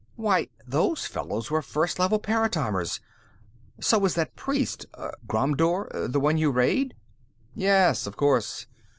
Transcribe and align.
"Why, 0.15 0.47
those 0.65 1.05
fellows 1.05 1.51
were 1.51 1.61
First 1.61 1.99
Level 1.99 2.17
paratimers. 2.19 3.01
So 3.79 3.99
was 3.99 4.15
that 4.15 4.35
priest, 4.35 4.87
Ghromdur: 5.27 6.11
the 6.11 6.19
one 6.19 6.39
you 6.39 6.49
rayed." 6.49 6.95
"Yes, 7.53 8.07
of 8.07 8.17
course. 8.17 8.65